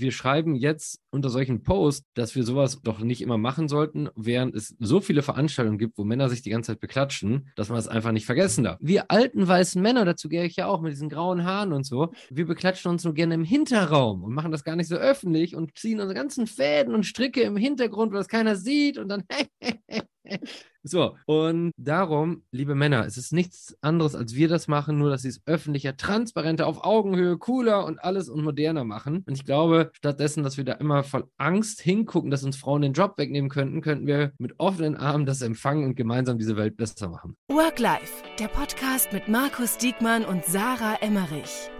[0.00, 4.54] Wir schreiben jetzt unter solchen Posts, dass wir sowas doch nicht immer machen sollten, während
[4.54, 7.88] es so viele Veranstaltungen gibt, wo Männer sich die ganze Zeit beklatschen, dass man es
[7.88, 8.78] einfach nicht vergessen darf.
[8.80, 12.12] Wir alten weißen Männer, dazu gehe ich ja auch mit diesen grauen Haaren und so,
[12.30, 15.76] wir beklatschen uns nur gerne im Hinterraum und machen das gar nicht so öffentlich und
[15.76, 19.24] ziehen unsere ganzen Fäden und Stricke im Hintergrund, weil das keiner sieht und dann
[20.86, 25.22] So, und darum, liebe Männer, es ist nichts anderes, als wir das machen, nur dass
[25.22, 29.24] sie es öffentlicher, transparenter, auf Augenhöhe, cooler und alles und moderner machen.
[29.26, 32.92] Und ich glaube, stattdessen, dass wir da immer voll Angst hingucken, dass uns Frauen den
[32.92, 37.08] Job wegnehmen könnten, könnten wir mit offenen Armen das empfangen und gemeinsam diese Welt besser
[37.08, 37.34] machen.
[37.48, 41.70] Work Life, der Podcast mit Markus Diekmann und Sarah Emmerich.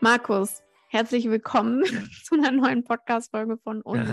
[0.00, 1.84] Markus, herzlich willkommen
[2.24, 4.10] zu einer neuen Podcast-Folge von uns.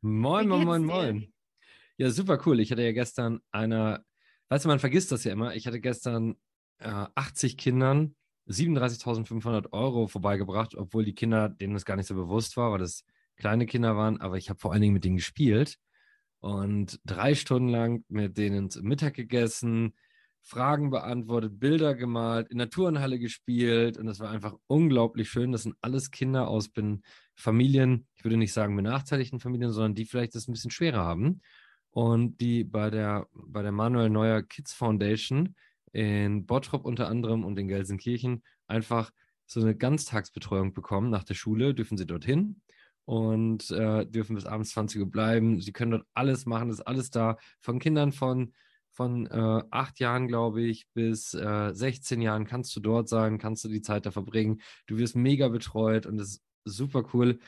[0.00, 1.32] Moin, moin, moin, moin.
[1.96, 2.60] Ja, super cool.
[2.60, 4.04] Ich hatte ja gestern einer,
[4.48, 5.54] weißt du, man vergisst das ja immer.
[5.54, 6.36] Ich hatte gestern
[6.78, 8.14] äh, 80 Kindern
[8.48, 13.04] 37.500 Euro vorbeigebracht, obwohl die Kinder, denen das gar nicht so bewusst war, weil das
[13.36, 14.20] kleine Kinder waren.
[14.20, 15.78] Aber ich habe vor allen Dingen mit denen gespielt
[16.40, 19.94] und drei Stunden lang mit denen zum Mittag gegessen,
[20.42, 25.52] Fragen beantwortet, Bilder gemalt, in der Turnhalle gespielt und das war einfach unglaublich schön.
[25.52, 26.70] Das sind alles Kinder aus
[27.40, 31.40] Familien, ich würde nicht sagen benachteiligten Familien, sondern die vielleicht das ein bisschen schwerer haben
[31.90, 35.54] und die bei der, bei der Manuel Neuer Kids Foundation
[35.92, 39.10] in Bottrop unter anderem und in Gelsenkirchen einfach
[39.46, 42.60] so eine Ganztagsbetreuung bekommen nach der Schule, dürfen sie dorthin
[43.04, 45.60] und äh, dürfen bis abends 20 Uhr bleiben.
[45.60, 47.36] Sie können dort alles machen, ist alles da.
[47.58, 48.52] Von Kindern von,
[48.92, 53.64] von äh, acht Jahren, glaube ich, bis äh, 16 Jahren kannst du dort sein, kannst
[53.64, 54.60] du die Zeit da verbringen.
[54.86, 57.38] Du wirst mega betreut und es ist super cool.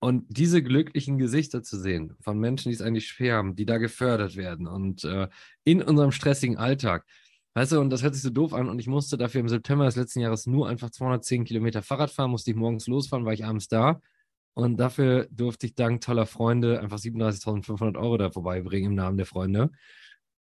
[0.00, 3.78] Und diese glücklichen Gesichter zu sehen von Menschen, die es eigentlich schwer haben, die da
[3.78, 5.28] gefördert werden und äh,
[5.64, 7.06] in unserem stressigen Alltag.
[7.54, 9.84] Weißt du, und das hört sich so doof an und ich musste dafür im September
[9.86, 13.44] des letzten Jahres nur einfach 210 Kilometer Fahrrad fahren, musste ich morgens losfahren, war ich
[13.44, 14.00] abends da.
[14.54, 19.26] Und dafür durfte ich dank toller Freunde einfach 37.500 Euro da vorbeibringen im Namen der
[19.26, 19.70] Freunde.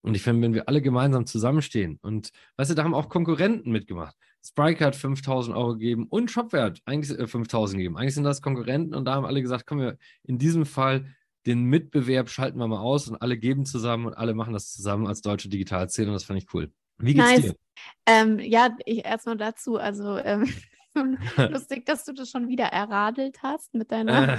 [0.02, 3.72] Und ich finde, wenn wir alle gemeinsam zusammenstehen und, weißt du, da haben auch Konkurrenten
[3.72, 4.16] mitgemacht.
[4.44, 7.98] Spriker hat 5000 Euro gegeben und Shopware eigentlich äh, 5000 gegeben.
[7.98, 11.06] Eigentlich sind das Konkurrenten und da haben alle gesagt, komm, wir in diesem Fall
[11.46, 15.08] den Mitbewerb schalten wir mal aus und alle geben zusammen und alle machen das zusammen
[15.08, 16.72] als deutsche Digitalszene und das fand ich cool.
[16.98, 17.42] Wie geht's nice.
[17.42, 17.56] dir?
[18.06, 20.48] Ähm, ja, ich erstmal dazu, also ähm,
[21.50, 24.38] lustig, dass du das schon wieder erradelt hast mit deiner äh.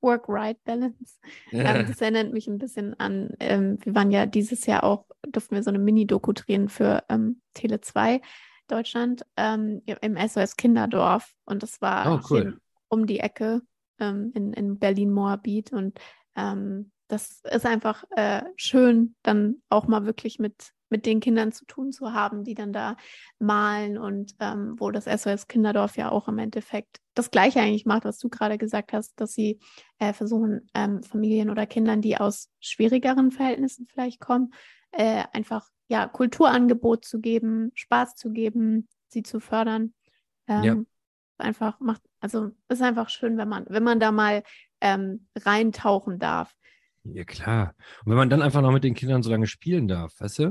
[0.00, 1.18] Work-Right-Balance.
[1.50, 5.54] Ähm, das erinnert mich ein bisschen an, ähm, wir waren ja dieses Jahr auch, durften
[5.54, 8.20] wir so eine Mini-Doku drehen für ähm, Tele 2
[8.72, 11.32] Deutschland ähm, im SOS Kinderdorf.
[11.44, 12.58] Und das war oh, cool.
[12.88, 13.62] um die Ecke
[13.98, 15.72] ähm, in, in Berlin-Moabit.
[15.72, 15.98] Und
[16.36, 21.66] ähm, das ist einfach äh, schön, dann auch mal wirklich mit, mit den Kindern zu
[21.66, 22.96] tun zu haben, die dann da
[23.38, 23.98] malen.
[23.98, 28.18] Und ähm, wo das SOS Kinderdorf ja auch im Endeffekt das Gleiche eigentlich macht, was
[28.18, 29.58] du gerade gesagt hast, dass sie
[29.98, 34.54] äh, versuchen, ähm, Familien oder Kindern, die aus schwierigeren Verhältnissen vielleicht kommen,
[34.92, 39.94] äh, einfach ja, Kulturangebot zu geben, Spaß zu geben, sie zu fördern.
[40.46, 40.76] Ähm, ja.
[41.38, 44.42] Einfach macht, also ist einfach schön, wenn man, wenn man da mal
[44.80, 46.54] ähm, reintauchen darf.
[47.04, 47.74] Ja, klar.
[48.04, 50.44] Und wenn man dann einfach noch mit den Kindern so lange spielen darf, weißt du?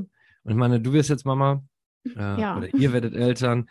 [0.43, 1.63] Und ich meine, du wirst jetzt Mama
[2.05, 2.57] äh, ja.
[2.57, 3.69] oder ihr werdet Eltern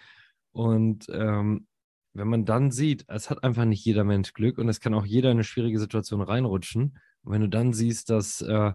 [0.53, 1.67] und ähm,
[2.13, 5.07] wenn man dann sieht, es hat einfach nicht jeder Mensch Glück und es kann auch
[5.07, 6.99] jeder in eine schwierige Situation reinrutschen.
[7.23, 8.73] Und wenn du dann siehst, dass äh,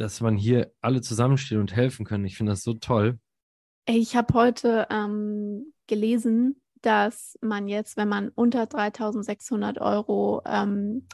[0.00, 2.24] dass man hier alle zusammenstehen und helfen können.
[2.24, 3.18] Ich finde das so toll.
[3.86, 11.06] Ich habe heute ähm, gelesen, dass man jetzt, wenn man unter 3600 Euro ähm,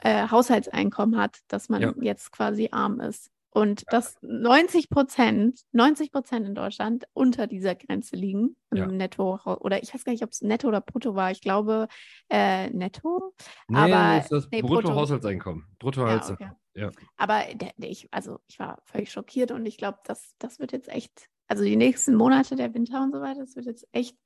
[0.00, 1.94] äh, Haushaltseinkommen hat, dass man ja.
[2.00, 3.30] jetzt quasi arm ist.
[3.54, 8.86] Und dass 90 Prozent, 90 Prozent in Deutschland unter dieser Grenze liegen, ja.
[8.86, 11.30] Netto, oder ich weiß gar nicht, ob es netto oder brutto war.
[11.30, 11.88] Ich glaube,
[12.30, 13.34] äh, netto.
[13.68, 15.66] Nee, aber, ist das nee, Bruttohaushaltseinkommen.
[15.78, 16.61] Bruttohaushaltseinkommen.
[16.74, 16.90] Ja.
[17.16, 20.72] Aber der, der, ich, also ich war völlig schockiert und ich glaube, das, das wird
[20.72, 24.16] jetzt echt, also die nächsten Monate, der Winter und so weiter, das wird jetzt echt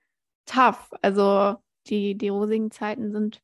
[0.45, 0.91] tough.
[1.03, 1.57] Also
[1.89, 3.43] die, die rosigen Zeiten sind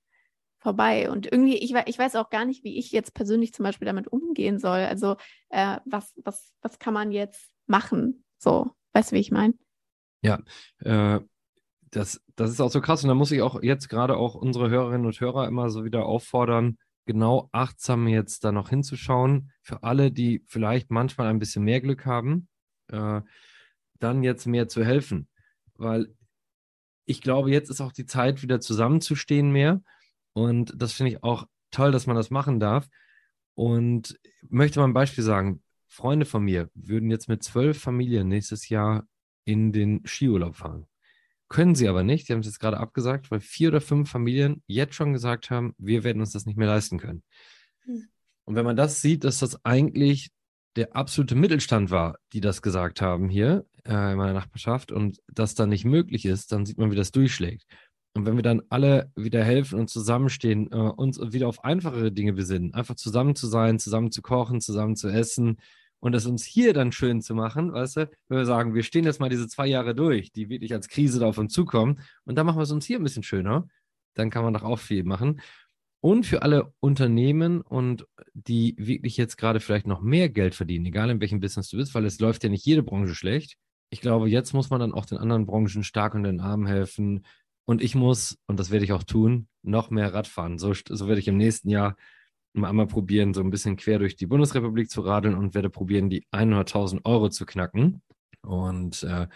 [0.59, 1.11] vorbei.
[1.11, 4.07] Und irgendwie, ich, ich weiß auch gar nicht, wie ich jetzt persönlich zum Beispiel damit
[4.07, 4.81] umgehen soll.
[4.81, 5.17] Also
[5.51, 8.25] äh, was, was, was kann man jetzt machen?
[8.39, 9.55] So, weißt du, wie ich meine?
[10.23, 10.39] Ja,
[10.79, 11.21] äh,
[11.91, 13.03] das, das ist auch so krass.
[13.03, 16.07] Und da muss ich auch jetzt gerade auch unsere Hörerinnen und Hörer immer so wieder
[16.07, 19.53] auffordern, genau achtsam jetzt da noch hinzuschauen.
[19.63, 22.49] Für alle, die vielleicht manchmal ein bisschen mehr Glück haben,
[22.89, 23.21] äh,
[23.99, 25.29] dann jetzt mehr zu helfen.
[25.75, 26.15] Weil
[27.05, 29.83] ich glaube, jetzt ist auch die Zeit, wieder zusammenzustehen mehr.
[30.33, 32.89] Und das finde ich auch toll, dass man das machen darf.
[33.55, 34.19] Und
[34.49, 35.63] möchte mal ein Beispiel sagen.
[35.89, 39.07] Freunde von mir würden jetzt mit zwölf Familien nächstes Jahr
[39.45, 40.87] in den Skiurlaub fahren.
[41.53, 42.27] Können sie aber nicht.
[42.27, 45.75] Sie haben es jetzt gerade abgesagt, weil vier oder fünf Familien jetzt schon gesagt haben,
[45.77, 47.23] wir werden uns das nicht mehr leisten können.
[47.85, 48.09] Hm.
[48.45, 50.31] Und wenn man das sieht, dass das eigentlich
[50.77, 55.55] der absolute Mittelstand war, die das gesagt haben hier äh, in meiner Nachbarschaft und das
[55.55, 57.67] dann nicht möglich ist, dann sieht man, wie das durchschlägt.
[58.15, 62.33] Und wenn wir dann alle wieder helfen und zusammenstehen, äh, uns wieder auf einfachere Dinge
[62.33, 65.59] besinnen, einfach zusammen zu sein, zusammen zu kochen, zusammen zu essen
[66.03, 69.05] und es uns hier dann schön zu machen, weißt du, wenn wir sagen, wir stehen
[69.05, 72.37] jetzt mal diese zwei Jahre durch, die wirklich als Krise da auf uns zukommen und
[72.37, 73.69] dann machen wir es uns hier ein bisschen schöner,
[74.15, 75.41] dann kann man doch auch viel machen.
[76.01, 81.09] Und für alle Unternehmen und die wirklich jetzt gerade vielleicht noch mehr Geld verdienen, egal
[81.11, 83.57] in welchem Business du bist, weil es läuft ja nicht jede Branche schlecht.
[83.91, 87.25] Ich glaube, jetzt muss man dann auch den anderen Branchen stark unter den Arm helfen,
[87.65, 90.59] und ich muss, und das werde ich auch tun, noch mehr Radfahren.
[90.59, 91.97] So, so werde ich im nächsten Jahr
[92.55, 96.27] einmal probieren, so ein bisschen quer durch die Bundesrepublik zu radeln und werde probieren, die
[96.33, 98.03] 100.000 Euro zu knacken
[98.43, 99.27] und äh,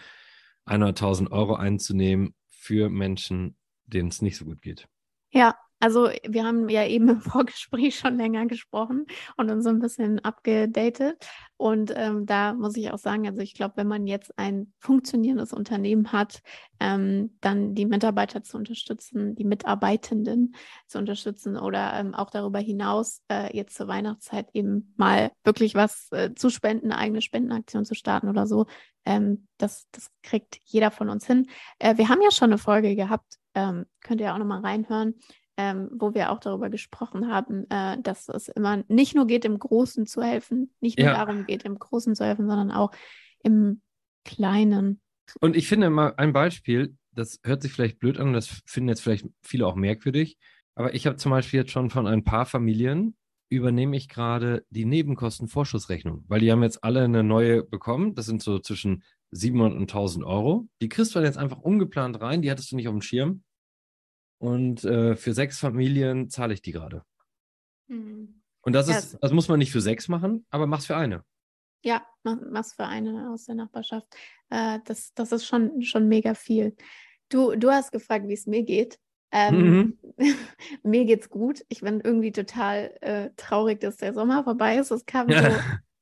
[0.65, 3.55] 100.000 Euro einzunehmen für Menschen,
[3.85, 4.87] denen es nicht so gut geht.
[5.31, 9.79] Ja, also wir haben ja eben im Vorgespräch schon länger gesprochen und uns so ein
[9.79, 11.27] bisschen abgedatet.
[11.57, 15.53] Und ähm, da muss ich auch sagen, also ich glaube, wenn man jetzt ein funktionierendes
[15.53, 16.41] Unternehmen hat,
[16.79, 20.55] ähm, dann die Mitarbeiter zu unterstützen, die Mitarbeitenden
[20.87, 26.11] zu unterstützen oder ähm, auch darüber hinaus äh, jetzt zur Weihnachtszeit eben mal wirklich was
[26.11, 28.67] äh, zu spenden, eine eigene Spendenaktion zu starten oder so,
[29.05, 31.47] ähm, das, das kriegt jeder von uns hin.
[31.79, 35.15] Äh, wir haben ja schon eine Folge gehabt, ähm, könnt ihr auch nochmal reinhören
[35.57, 39.57] ähm, wo wir auch darüber gesprochen haben, äh, dass es immer nicht nur geht, im
[39.59, 41.13] Großen zu helfen, nicht nur ja.
[41.13, 42.91] darum geht, im Großen zu helfen, sondern auch
[43.43, 43.81] im
[44.23, 45.01] Kleinen.
[45.41, 49.01] Und ich finde mal ein Beispiel, das hört sich vielleicht blöd an, das finden jetzt
[49.01, 50.37] vielleicht viele auch merkwürdig,
[50.75, 53.15] aber ich habe zum Beispiel jetzt schon von ein paar Familien
[53.49, 58.13] übernehme ich gerade die Nebenkostenvorschussrechnung, weil die haben jetzt alle eine neue bekommen.
[58.13, 60.67] Das sind so zwischen 700 und 1000 Euro.
[60.81, 63.43] Die kriegst du dann jetzt einfach ungeplant rein, die hattest du nicht auf dem Schirm.
[64.39, 67.03] Und äh, für sechs Familien zahle ich die gerade.
[67.87, 68.41] Mhm.
[68.61, 69.19] Und das ist, ja.
[69.21, 71.23] das muss man nicht für sechs machen, aber mach's für eine.
[71.83, 74.07] Ja, mach's für eine aus der Nachbarschaft.
[74.49, 76.75] Äh, das, das ist schon, schon mega viel.
[77.29, 78.99] Du, du hast gefragt, wie es mir geht.
[79.31, 80.35] Ähm, mhm.
[80.83, 81.63] mir geht's gut.
[81.69, 84.91] Ich bin irgendwie total äh, traurig, dass der Sommer vorbei ist.
[84.91, 85.51] Es kam ja.
[85.51, 85.57] so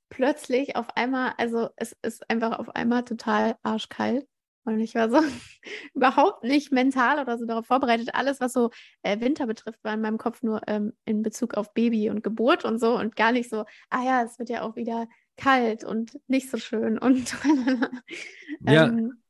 [0.09, 4.27] plötzlich auf einmal, also es ist einfach auf einmal total arschkalt.
[4.65, 5.19] Und ich war so
[5.93, 8.09] überhaupt nicht mental oder so darauf vorbereitet.
[8.13, 8.71] Alles, was so
[9.03, 12.65] äh, Winter betrifft, war in meinem Kopf nur ähm, in Bezug auf Baby und Geburt
[12.65, 15.07] und so und gar nicht so, ah ja, es wird ja auch wieder
[15.37, 17.35] kalt und nicht so schön und
[18.61, 18.87] ja.
[18.87, 19.21] ähm,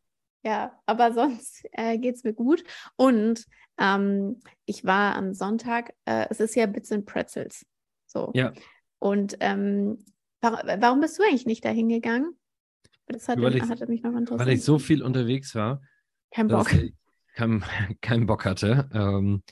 [0.44, 2.64] ja, aber sonst äh, geht es mir gut.
[2.96, 3.46] Und
[3.80, 7.66] ähm, ich war am Sonntag, äh, es ist ja Bits and Pretzels.
[8.06, 8.32] So.
[8.36, 8.54] Ja.
[9.00, 9.98] Und ähm,
[10.42, 12.38] warum, warum bist du eigentlich nicht dahin gegangen?
[13.08, 14.40] Das hat, weil, ich, hatte mich noch interessiert.
[14.40, 15.82] Weil ich so viel unterwegs war.
[16.32, 16.74] Kein Bock.
[16.74, 16.94] Ich
[17.36, 17.64] kein,
[18.02, 18.90] keinen Bock hatte.
[18.94, 19.44] Ähm,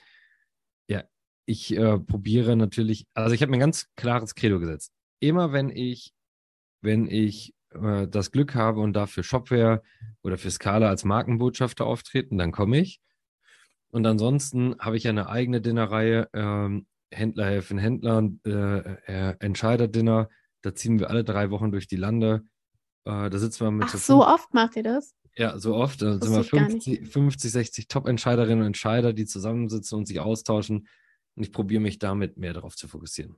[0.88, 1.04] ja,
[1.46, 4.92] ich äh, probiere natürlich, also ich habe mir ein ganz klares Credo gesetzt.
[5.20, 6.14] Immer wenn ich,
[6.82, 9.84] wenn ich äh, das Glück habe und dafür Shopware
[10.24, 13.00] oder für Scala als Markenbotschafter auftreten, dann komme ich.
[13.92, 20.30] Und ansonsten habe ich eine eigene Dinnerreihe, ähm, Händler helfen Händlern, äh, äh, Entscheider-Dinner.
[20.64, 22.44] Da ziehen wir alle drei Wochen durch die Lande
[23.06, 23.88] äh, da sitzen wir mit.
[23.88, 25.16] Ach, so, oft macht ihr das?
[25.36, 26.02] Ja, so oft.
[26.02, 30.88] Da sind wir 50, 50, 60 Top-Entscheiderinnen und Entscheider, die zusammensitzen und sich austauschen.
[31.36, 33.36] Und ich probiere mich damit mehr darauf zu fokussieren.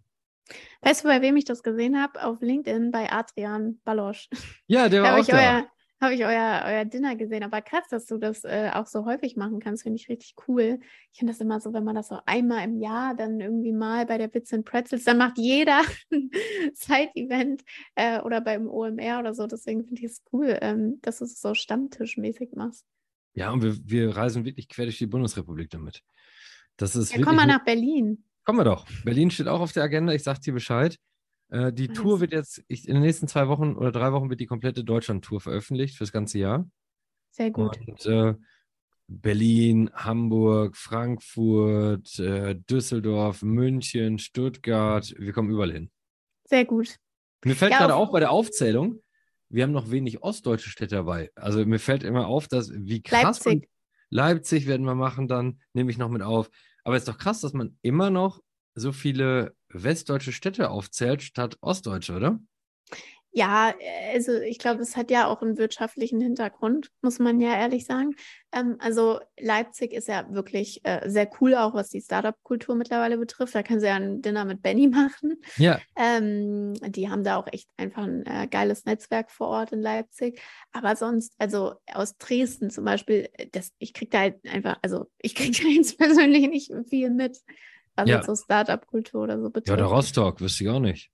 [0.82, 2.24] Weißt du, bei wem ich das gesehen habe?
[2.24, 4.30] Auf LinkedIn bei Adrian Balosch.
[4.68, 5.38] Ja, der war auch da.
[5.38, 5.68] Euer,
[6.06, 7.44] habe ich euer, euer Dinner gesehen.
[7.44, 10.80] Aber krass, dass du das äh, auch so häufig machen kannst, finde ich richtig cool.
[11.12, 14.06] Ich finde das immer so, wenn man das so einmal im Jahr dann irgendwie mal
[14.06, 15.82] bei der Bits and Pretzels, dann macht jeder
[16.12, 16.30] ein
[16.74, 17.64] Side-Event
[17.96, 19.48] äh, oder beim OMR oder so.
[19.48, 22.86] Deswegen finde ich es cool, ähm, dass du es so stammtischmäßig machst.
[23.34, 26.02] Ja, und wir, wir reisen wirklich quer durch die Bundesrepublik damit.
[26.78, 28.24] Das ist ja, komm mal nach Berlin.
[28.46, 28.86] Kommen wir doch.
[29.04, 30.14] Berlin steht auch auf der Agenda.
[30.14, 30.98] Ich sage dir Bescheid.
[31.56, 31.98] Äh, die Was?
[31.98, 34.84] Tour wird jetzt, ich, in den nächsten zwei Wochen oder drei Wochen wird die komplette
[34.84, 36.70] Deutschland-Tour veröffentlicht fürs ganze Jahr.
[37.32, 37.78] Sehr gut.
[37.88, 38.34] Und äh,
[39.08, 45.92] Berlin, Hamburg, Frankfurt, äh, Düsseldorf, München, Stuttgart, wir kommen überall hin.
[46.44, 46.98] Sehr gut.
[47.46, 49.02] Mir fällt ja, gerade auf bei der Aufzählung,
[49.50, 51.32] wir haben noch wenig ostdeutsche Städte dabei.
[51.36, 53.46] Also mir fällt immer auf, dass wie krass.
[53.46, 53.70] Leipzig.
[54.10, 56.50] Leipzig werden wir machen, dann nehme ich noch mit auf.
[56.84, 58.42] Aber es ist doch krass, dass man immer noch
[58.76, 62.40] so viele westdeutsche Städte aufzählt statt ostdeutsche, oder?
[63.38, 63.74] Ja,
[64.14, 68.16] also ich glaube, es hat ja auch einen wirtschaftlichen Hintergrund, muss man ja ehrlich sagen.
[68.54, 73.54] Ähm, also Leipzig ist ja wirklich äh, sehr cool, auch was die Startup-Kultur mittlerweile betrifft.
[73.54, 75.42] Da können sie ja ein Dinner mit Benny machen.
[75.58, 75.82] Ja.
[75.98, 80.42] Ähm, die haben da auch echt einfach ein äh, geiles Netzwerk vor Ort in Leipzig.
[80.72, 85.36] Aber sonst, also aus Dresden zum Beispiel, das, ich kriege da halt einfach, also ich
[85.36, 87.42] kriege da jetzt persönlich nicht viel mit,
[87.96, 88.24] was Ja.
[88.24, 89.68] so Startup-Kultur oder so betrifft.
[89.68, 91.12] Ja, oder Rostock, wüsste ich auch nicht.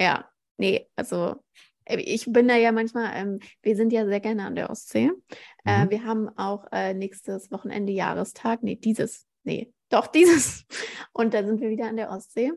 [0.00, 1.36] Ja, nee, also
[1.84, 5.10] äh, ich bin da ja manchmal, ähm, wir sind ja sehr gerne an der Ostsee.
[5.64, 5.90] Äh, Mhm.
[5.90, 10.66] wir haben auch äh, nächstes Wochenende Jahrestag, nee, dieses, nee, doch dieses.
[11.12, 12.52] Und da sind wir wieder an der Ostsee.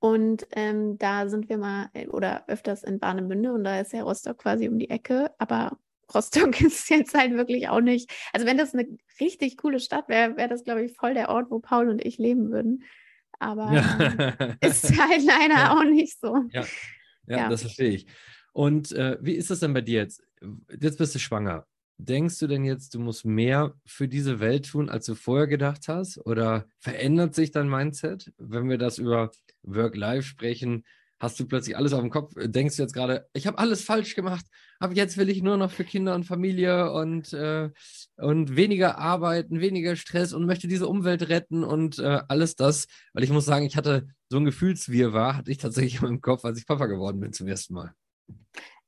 [0.00, 4.02] Und ähm, da sind wir mal äh, oder öfters in Warnemünde und da ist ja
[4.02, 5.30] Rostock quasi um die Ecke.
[5.38, 5.78] Aber
[6.12, 8.10] Rostock ist jetzt halt wirklich auch nicht.
[8.32, 8.86] Also, wenn das eine
[9.20, 12.18] richtig coole Stadt wäre, wäre das, glaube ich, voll der Ort, wo Paul und ich
[12.18, 12.82] leben würden.
[13.42, 14.56] Aber ähm, Ja.
[14.60, 15.76] ist halt leider Ja.
[15.76, 16.36] auch nicht so.
[16.52, 16.64] Ja,
[17.26, 17.48] ja, Ja.
[17.48, 18.06] das verstehe ich.
[18.52, 20.22] Und äh, wie ist das denn bei dir jetzt?
[20.80, 21.66] Jetzt bist du schwanger.
[21.98, 25.88] Denkst du denn jetzt, du musst mehr für diese Welt tun, als du vorher gedacht
[25.88, 26.18] hast?
[26.26, 29.30] Oder verändert sich dein Mindset, wenn wir das über
[29.62, 30.84] Work-Life sprechen?
[31.22, 32.34] Hast du plötzlich alles auf dem Kopf?
[32.36, 34.44] Denkst du jetzt gerade, ich habe alles falsch gemacht,
[34.80, 37.70] aber jetzt will ich nur noch für Kinder und Familie und, äh,
[38.16, 42.88] und weniger arbeiten, weniger Stress und möchte diese Umwelt retten und äh, alles das?
[43.12, 46.44] Weil ich muss sagen, ich hatte so ein Gefühlswirrwarr, hatte ich tatsächlich in meinem Kopf,
[46.44, 47.94] als ich Papa geworden bin zum ersten Mal.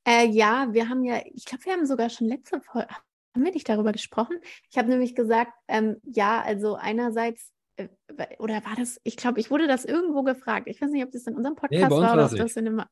[0.05, 2.89] Äh, ja, wir haben ja, ich glaube, wir haben sogar schon letzte Folge,
[3.33, 4.39] haben wir nicht darüber gesprochen?
[4.69, 7.54] Ich habe nämlich gesagt, ähm, ja, also einerseits, äh,
[8.39, 10.67] oder war das, ich glaube, ich wurde das irgendwo gefragt.
[10.67, 12.83] Ich weiß nicht, ob das in unserem Podcast uns war oder ob das in einem.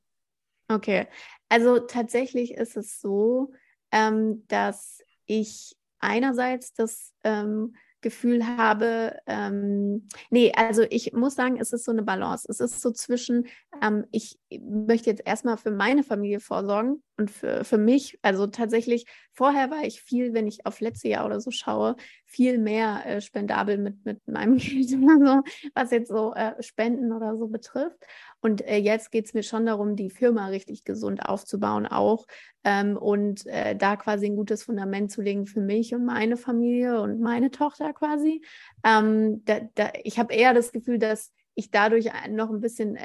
[0.69, 1.07] Okay,
[1.49, 3.53] also tatsächlich ist es so,
[3.91, 11.73] ähm, dass ich einerseits das ähm, Gefühl habe, ähm, nee, also ich muss sagen, es
[11.73, 12.45] ist so eine Balance.
[12.49, 13.47] Es ist so zwischen,
[13.81, 19.05] ähm, ich möchte jetzt erstmal für meine Familie vorsorgen und für, für mich, also tatsächlich,
[19.31, 23.21] vorher war ich viel, wenn ich auf letzte Jahr oder so schaue, viel mehr äh,
[23.21, 28.03] spendabel mit, mit meinem Geld oder so, was jetzt so äh, Spenden oder so betrifft.
[28.41, 32.25] Und äh, jetzt geht es mir schon darum, die Firma richtig gesund aufzubauen auch
[32.63, 36.99] ähm, und äh, da quasi ein gutes Fundament zu legen für mich und meine Familie
[36.99, 38.43] und meine Tochter quasi.
[38.83, 42.97] Ähm, da, da, ich habe eher das Gefühl, dass ich dadurch noch ein bisschen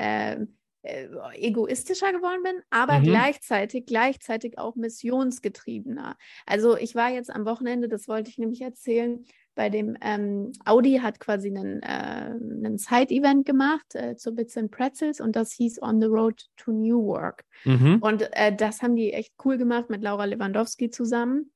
[0.89, 3.05] äh, egoistischer geworden bin, aber Mhm.
[3.05, 6.17] gleichzeitig, gleichzeitig auch missionsgetriebener.
[6.47, 10.99] Also ich war jetzt am Wochenende, das wollte ich nämlich erzählen, bei dem ähm, Audi
[11.03, 15.83] hat quasi einen, äh, einen Side-Event gemacht äh, zu Bits and Pretzels und das hieß
[15.83, 17.45] On the Road to New Work.
[17.65, 17.99] Mhm.
[18.01, 21.51] Und äh, das haben die echt cool gemacht mit Laura Lewandowski zusammen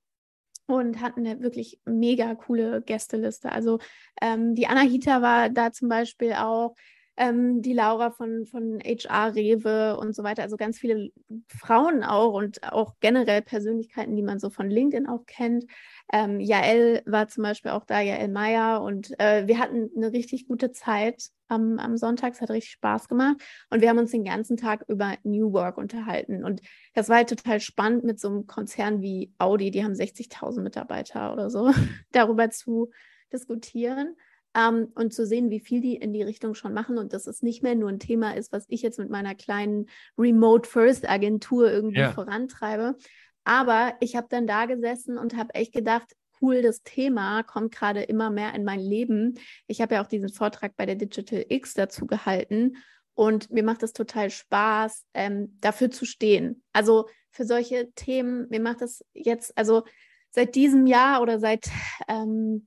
[0.67, 3.53] und hatten eine wirklich mega coole Gästeliste.
[3.53, 3.79] Also
[4.21, 6.75] ähm, die Anahita war da zum Beispiel auch,
[7.17, 10.43] ähm, die Laura von, von HR Rewe und so weiter.
[10.43, 11.11] Also ganz viele
[11.49, 15.65] Frauen auch und auch generell Persönlichkeiten, die man so von LinkedIn auch kennt.
[16.13, 18.83] Ähm, Jael war zum Beispiel auch da, Jael Meyer.
[18.83, 22.33] Und äh, wir hatten eine richtig gute Zeit am, am Sonntag.
[22.33, 23.37] Es hat richtig Spaß gemacht.
[23.69, 26.45] Und wir haben uns den ganzen Tag über New Work unterhalten.
[26.45, 26.63] Und
[26.95, 31.33] das war halt total spannend mit so einem Konzern wie Audi, die haben 60.000 Mitarbeiter
[31.33, 31.71] oder so,
[32.13, 32.91] darüber zu
[33.33, 34.17] diskutieren.
[34.55, 37.43] Ähm, und zu sehen, wie viel die in die Richtung schon machen und dass es
[37.43, 39.87] nicht mehr nur ein Thema ist, was ich jetzt mit meiner kleinen
[40.19, 42.13] Remote First Agentur irgendwie Ja.
[42.13, 42.97] vorantreibe.
[43.45, 48.03] Aber ich habe dann da gesessen und habe echt gedacht, cool, das Thema kommt gerade
[48.03, 49.39] immer mehr in mein Leben.
[49.69, 52.77] Ich habe ja auch diesen Vortrag bei der Digital X dazu gehalten
[53.15, 56.63] und mir macht es total Spaß, ähm, dafür zu stehen.
[56.73, 59.85] Also für solche Themen, mir macht es jetzt, also
[60.31, 61.69] seit diesem Jahr oder seit
[62.09, 62.67] ähm,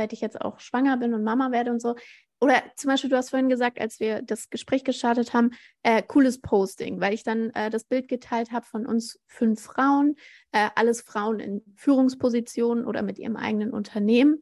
[0.00, 1.94] seit ich jetzt auch schwanger bin und Mama werde und so.
[2.40, 5.50] Oder zum Beispiel, du hast vorhin gesagt, als wir das Gespräch gestartet haben,
[5.82, 10.16] äh, cooles Posting, weil ich dann äh, das Bild geteilt habe von uns fünf Frauen,
[10.52, 14.40] äh, alles Frauen in Führungspositionen oder mit ihrem eigenen Unternehmen.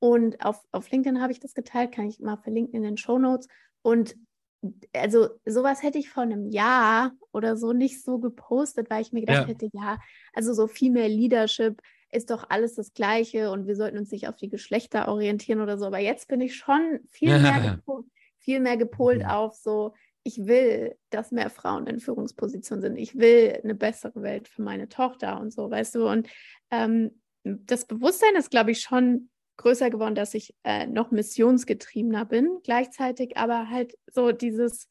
[0.00, 3.18] Und auf, auf LinkedIn habe ich das geteilt, kann ich mal verlinken in den Show
[3.18, 3.46] Notes.
[3.82, 4.16] Und
[4.92, 9.20] also sowas hätte ich vor einem Jahr oder so nicht so gepostet, weil ich mir
[9.20, 9.46] gedacht Ja.
[9.46, 9.98] hätte, ja,
[10.32, 14.36] also so Female Leadership ist doch alles das Gleiche und wir sollten uns nicht auf
[14.36, 15.86] die Geschlechter orientieren oder so.
[15.86, 18.04] Aber jetzt bin ich schon viel mehr, gepo
[18.38, 19.28] viel mehr gepolt Mhm.
[19.28, 22.96] auf so, ich will, dass mehr Frauen in Führungspositionen sind.
[22.96, 26.08] Ich will eine bessere Welt für meine Tochter und so, weißt du.
[26.08, 26.28] Und
[26.70, 32.58] ähm, das Bewusstsein ist, glaube ich, schon größer geworden, dass ich äh, noch missionsgetriebener bin.
[32.64, 34.88] Gleichzeitig aber halt so dieses,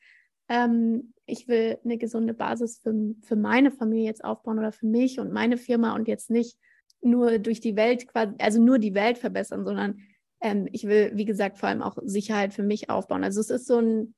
[0.47, 5.19] ähm, ich will eine gesunde Basis für, für meine Familie jetzt aufbauen oder für mich
[5.19, 6.57] und meine Firma und jetzt nicht
[7.05, 9.99] nur durch die Welt quasi, also nur die Welt verbessern, sondern
[10.41, 13.23] ähm, ich will, wie gesagt, vor allem auch Sicherheit für mich aufbauen.
[13.23, 14.13] Also es ist so ein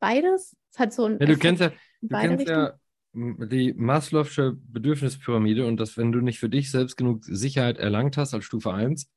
[0.00, 0.56] beides.
[0.72, 2.74] Es hat so ein Ja, du kennst ja, du kennst ja
[3.14, 8.32] die Maslow'sche Bedürfnispyramide und dass, wenn du nicht für dich selbst genug Sicherheit erlangt hast
[8.32, 9.10] als Stufe 1,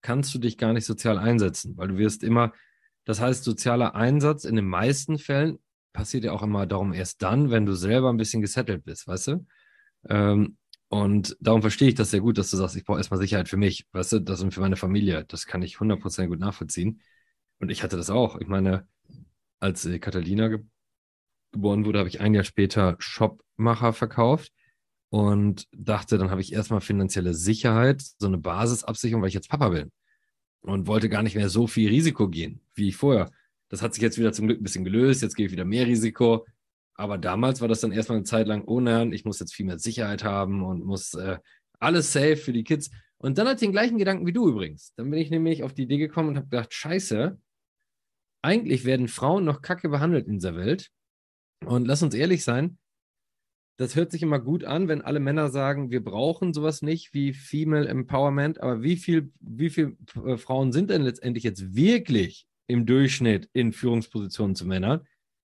[0.00, 2.52] kannst du dich gar nicht sozial einsetzen, weil du wirst immer,
[3.04, 5.58] das heißt, sozialer Einsatz in den meisten Fällen
[5.92, 9.28] passiert ja auch immer darum erst dann, wenn du selber ein bisschen gesettelt bist, weißt
[9.28, 9.46] du?
[10.08, 10.56] Ähm,
[10.88, 13.56] und darum verstehe ich das sehr gut, dass du sagst, ich brauche erstmal Sicherheit für
[13.56, 15.24] mich, weißt du, das und für meine Familie.
[15.26, 17.00] Das kann ich 100% gut nachvollziehen.
[17.58, 18.40] Und ich hatte das auch.
[18.40, 18.86] Ich meine,
[19.60, 20.60] als äh, Catalina ge
[21.52, 24.52] geboren wurde, habe ich ein Jahr später Shopmacher verkauft
[25.08, 29.68] und dachte, dann habe ich erstmal finanzielle Sicherheit, so eine Basisabsicherung, weil ich jetzt Papa
[29.68, 29.92] bin.
[30.62, 33.30] Und wollte gar nicht mehr so viel Risiko gehen, wie vorher.
[33.68, 35.22] Das hat sich jetzt wieder zum Glück ein bisschen gelöst.
[35.22, 36.44] Jetzt gehe ich wieder mehr Risiko.
[36.94, 39.66] Aber damals war das dann erstmal eine Zeit lang, oh nein, ich muss jetzt viel
[39.66, 41.38] mehr Sicherheit haben und muss äh,
[41.80, 42.90] alles safe für die Kids.
[43.18, 44.92] Und dann hatte ich den gleichen Gedanken wie du übrigens.
[44.96, 47.38] Dann bin ich nämlich auf die Idee gekommen und habe gedacht, scheiße,
[48.42, 50.90] eigentlich werden Frauen noch kacke behandelt in dieser Welt.
[51.64, 52.78] Und lass uns ehrlich sein,
[53.76, 57.32] das hört sich immer gut an, wenn alle Männer sagen, wir brauchen sowas nicht wie
[57.32, 62.86] Female Empowerment, aber wie viel, wie viel äh, Frauen sind denn letztendlich jetzt wirklich im
[62.86, 65.06] Durchschnitt in Führungspositionen zu Männern?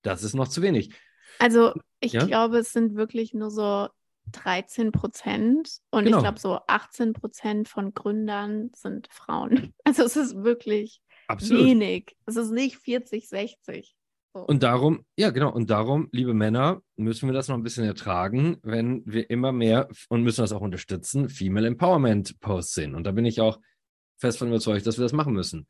[0.01, 0.96] Das ist noch zu wenig.
[1.39, 2.25] Also ich ja?
[2.25, 3.88] glaube, es sind wirklich nur so
[4.32, 6.17] 13 Prozent und genau.
[6.17, 9.74] ich glaube, so 18 Prozent von Gründern sind Frauen.
[9.84, 11.65] Also es ist wirklich Absolut.
[11.65, 12.15] wenig.
[12.25, 13.96] Es ist nicht 40, 60.
[14.34, 14.41] So.
[14.41, 18.58] Und darum, ja genau, und darum, liebe Männer, müssen wir das noch ein bisschen ertragen,
[18.62, 22.96] wenn wir immer mehr und müssen das auch unterstützen, Female Empowerment Posts sehen.
[22.96, 23.60] Und da bin ich auch
[24.17, 25.67] fest von überzeugt, dass wir das machen müssen.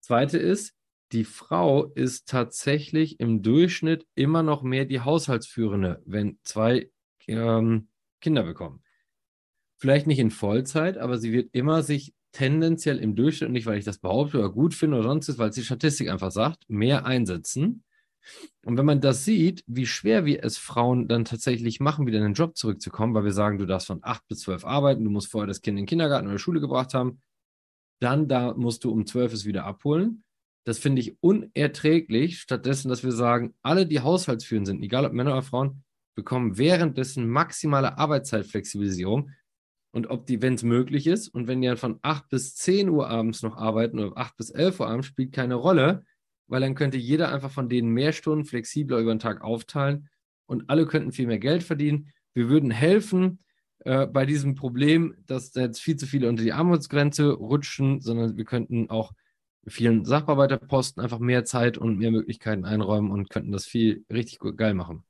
[0.00, 0.74] Zweite ist,
[1.12, 6.90] die Frau ist tatsächlich im Durchschnitt immer noch mehr die Haushaltsführende, wenn zwei
[7.26, 7.88] ähm,
[8.20, 8.82] Kinder bekommen.
[9.76, 13.84] Vielleicht nicht in Vollzeit, aber sie wird immer sich tendenziell im Durchschnitt, nicht weil ich
[13.84, 17.04] das behaupte oder gut finde oder sonst ist, weil es die Statistik einfach sagt, mehr
[17.04, 17.84] einsetzen.
[18.64, 22.24] Und wenn man das sieht, wie schwer wir es Frauen dann tatsächlich machen, wieder in
[22.24, 25.30] den Job zurückzukommen, weil wir sagen, du darfst von acht bis zwölf arbeiten, du musst
[25.30, 27.20] vorher das Kind in den Kindergarten oder Schule gebracht haben,
[28.00, 30.24] dann da musst du um zwölf es wieder abholen.
[30.64, 35.32] Das finde ich unerträglich, stattdessen, dass wir sagen, alle, die haushaltsführend sind, egal ob Männer
[35.32, 35.82] oder Frauen,
[36.14, 39.30] bekommen währenddessen maximale Arbeitszeitflexibilisierung.
[39.94, 42.88] Und ob die, wenn es möglich ist, und wenn die dann von 8 bis 10
[42.88, 46.04] Uhr abends noch arbeiten oder 8 bis 11 Uhr abends, spielt keine Rolle,
[46.46, 50.08] weil dann könnte jeder einfach von denen mehr Stunden flexibler über den Tag aufteilen
[50.46, 52.10] und alle könnten viel mehr Geld verdienen.
[52.34, 53.40] Wir würden helfen
[53.80, 58.44] äh, bei diesem Problem, dass jetzt viel zu viele unter die Armutsgrenze rutschen, sondern wir
[58.44, 59.12] könnten auch
[59.66, 64.74] vielen Sachbearbeiterposten einfach mehr Zeit und mehr Möglichkeiten einräumen und könnten das viel richtig geil
[64.74, 65.04] machen.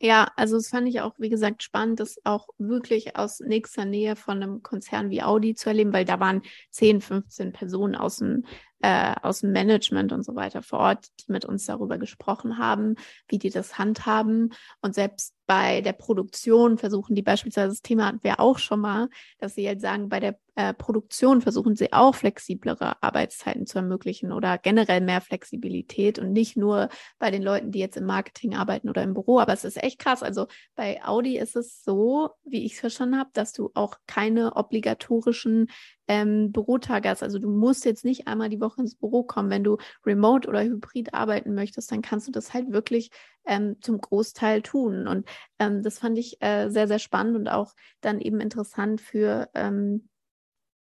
[0.00, 4.14] Ja, also das fand ich auch, wie gesagt, spannend, das auch wirklich aus nächster Nähe
[4.14, 8.44] von einem Konzern wie Audi zu erleben, weil da waren 10, 15 Personen aus dem
[8.80, 12.96] äh, aus dem Management und so weiter vor Ort, die mit uns darüber gesprochen haben,
[13.28, 14.54] wie die das handhaben.
[14.80, 19.08] Und selbst bei der Produktion versuchen die beispielsweise, das Thema hatten wir auch schon mal,
[19.38, 24.30] dass sie jetzt sagen, bei der äh, Produktion versuchen sie auch flexiblere Arbeitszeiten zu ermöglichen
[24.30, 28.90] oder generell mehr Flexibilität und nicht nur bei den Leuten, die jetzt im Marketing arbeiten
[28.90, 29.38] oder im Büro.
[29.38, 30.22] Aber es ist echt krass.
[30.22, 34.54] Also bei Audi ist es so, wie ich es verstanden habe, dass du auch keine
[34.54, 35.70] obligatorischen
[36.08, 37.22] ähm, Bürotage hast.
[37.22, 39.50] Also du musst jetzt nicht einmal die Woche ins Büro kommen.
[39.50, 43.10] Wenn du remote oder hybrid arbeiten möchtest, dann kannst du das halt wirklich
[43.46, 45.08] ähm, zum Großteil tun.
[45.08, 45.26] Und
[45.58, 50.08] ähm, das fand ich äh, sehr, sehr spannend und auch dann eben interessant für ähm,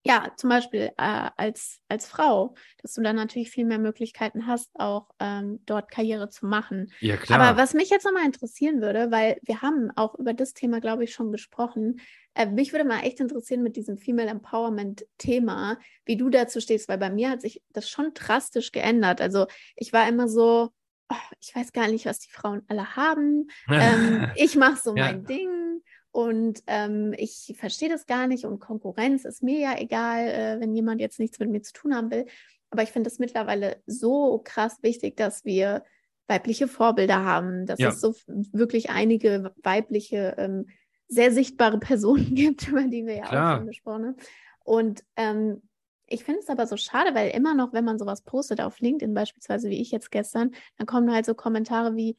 [0.05, 4.69] ja, zum Beispiel äh, als, als Frau, dass du dann natürlich viel mehr Möglichkeiten hast,
[4.77, 6.91] auch ähm, dort Karriere zu machen.
[6.99, 7.39] Ja, klar.
[7.39, 11.05] Aber was mich jetzt nochmal interessieren würde, weil wir haben auch über das Thema, glaube
[11.05, 12.01] ich, schon gesprochen.
[12.33, 16.97] Äh, mich würde mal echt interessieren mit diesem Female Empowerment-Thema, wie du dazu stehst, weil
[16.97, 19.21] bei mir hat sich das schon drastisch geändert.
[19.21, 20.69] Also ich war immer so,
[21.09, 23.47] oh, ich weiß gar nicht, was die Frauen alle haben.
[23.69, 25.05] ähm, ich mache so ja.
[25.05, 25.81] mein Ding
[26.13, 30.75] und ähm, ich verstehe das gar nicht und Konkurrenz ist mir ja egal, äh, wenn
[30.75, 32.27] jemand jetzt nichts mit mir zu tun haben will.
[32.69, 35.83] Aber ich finde es mittlerweile so krass wichtig, dass wir
[36.27, 37.89] weibliche Vorbilder haben, dass ja.
[37.89, 40.67] es so wirklich einige weibliche, ähm,
[41.07, 43.53] sehr sichtbare Personen gibt, über die wir ja Klar.
[43.53, 44.17] auch schon gesprochen haben.
[44.63, 45.63] Und ähm,
[46.05, 49.15] ich finde es aber so schade, weil immer noch, wenn man sowas postet auf LinkedIn
[49.15, 52.17] beispielsweise, wie ich jetzt gestern, dann kommen halt so Kommentare wie,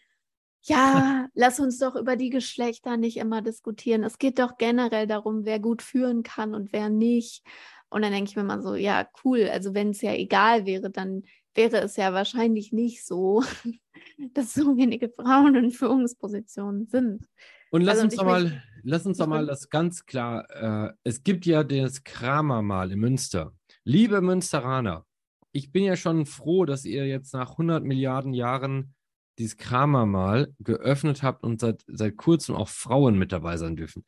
[0.66, 4.03] ja, lass uns doch über die Geschlechter nicht immer diskutieren.
[4.03, 7.42] Es geht doch generell darum, wer gut führen kann und wer nicht.
[7.90, 9.48] Und dann denke ich mir mal so, ja, cool.
[9.53, 11.22] Also wenn es ja egal wäre, dann
[11.55, 13.44] wäre es ja wahrscheinlich nicht so,
[14.33, 17.29] dass so wenige Frauen in Führungspositionen sind.
[17.70, 20.48] Und lass also, uns doch mal, lass uns doch mal das ganz klar.
[20.50, 23.53] Äh, es gibt ja das Kramer-Mal in Münster.
[23.85, 25.05] Liebe Münsteraner,
[25.53, 28.94] ich bin ja schon froh, dass ihr jetzt nach 100 Milliarden Jahren
[29.38, 34.04] dieses Kramer mal geöffnet habt und seit, seit kurzem auch Frauen mit dabei sein dürfen.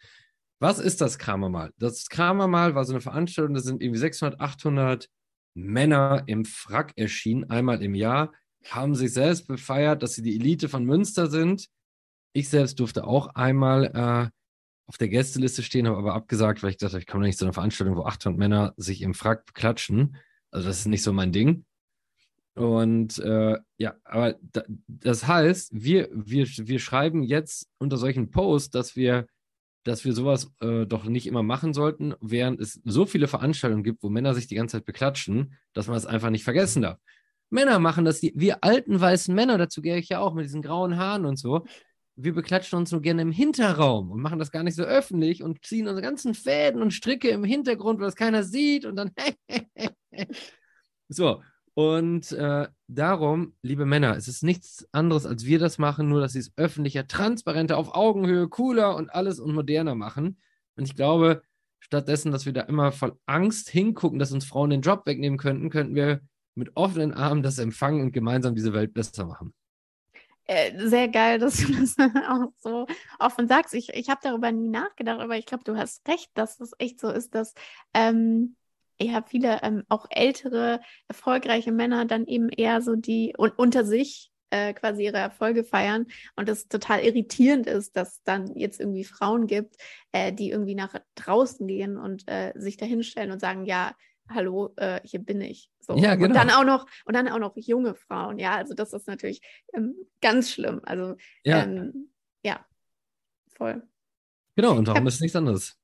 [0.58, 1.72] Was ist das Kramer mal?
[1.78, 5.08] Das Kramer mal war so eine Veranstaltung, da sind irgendwie 600, 800
[5.54, 8.32] Männer im Frack erschienen, einmal im Jahr,
[8.64, 11.68] haben sich selbst befeiert, dass sie die Elite von Münster sind.
[12.32, 14.30] Ich selbst durfte auch einmal äh,
[14.86, 17.52] auf der Gästeliste stehen, habe aber abgesagt, weil ich dachte, ich komme nicht zu einer
[17.52, 20.16] Veranstaltung, wo 800 Männer sich im Frack klatschen.
[20.50, 21.65] Also das ist nicht so mein Ding.
[22.56, 28.70] Und äh, ja, aber da, das heißt, wir, wir, wir schreiben jetzt unter solchen Posts,
[28.70, 29.26] dass wir,
[29.84, 34.02] dass wir sowas äh, doch nicht immer machen sollten, während es so viele Veranstaltungen gibt,
[34.02, 36.98] wo Männer sich die ganze Zeit beklatschen, dass man es einfach nicht vergessen darf.
[37.50, 40.62] Männer machen das, die, wir alten weißen Männer, dazu gehe ich ja auch mit diesen
[40.62, 41.66] grauen Haaren und so,
[42.16, 45.62] wir beklatschen uns nur gerne im Hinterraum und machen das gar nicht so öffentlich und
[45.62, 49.12] ziehen unsere ganzen Fäden und Stricke im Hintergrund, weil das keiner sieht und dann
[51.08, 51.42] so.
[51.78, 56.32] Und äh, darum, liebe Männer, es ist nichts anderes, als wir das machen, nur dass
[56.32, 60.38] sie es öffentlicher, transparenter, auf Augenhöhe, cooler und alles und moderner machen.
[60.76, 61.42] Und ich glaube,
[61.80, 65.68] stattdessen, dass wir da immer voll Angst hingucken, dass uns Frauen den Job wegnehmen könnten,
[65.68, 66.22] könnten wir
[66.54, 69.52] mit offenen Armen das empfangen und gemeinsam diese Welt besser machen.
[70.44, 71.94] Äh, sehr geil, dass du das
[72.26, 72.86] auch so
[73.18, 73.74] offen sagst.
[73.74, 77.00] Ich, ich habe darüber nie nachgedacht, aber ich glaube, du hast recht, dass es echt
[77.00, 77.52] so ist, dass
[77.92, 78.56] ähm,
[79.00, 84.30] ja viele ähm, auch ältere, erfolgreiche Männer dann eben eher so die und unter sich
[84.50, 86.06] äh, quasi ihre Erfolge feiern
[86.36, 89.76] und es total irritierend ist, dass dann jetzt irgendwie Frauen gibt,
[90.12, 93.92] äh, die irgendwie nach draußen gehen und äh, sich dahinstellen und sagen, ja,
[94.28, 95.70] hallo, äh, hier bin ich.
[95.80, 95.96] So.
[95.96, 96.28] Ja, genau.
[96.28, 99.40] Und dann auch noch, und dann auch noch junge Frauen, ja, also das ist natürlich
[99.72, 100.80] ähm, ganz schlimm.
[100.84, 102.10] Also ja, ähm,
[102.44, 102.64] ja
[103.56, 103.82] voll.
[104.56, 105.78] Genau, und darum hab, ist nichts anderes.